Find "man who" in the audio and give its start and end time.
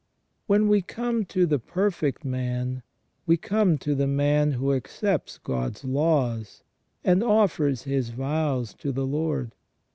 4.07-4.73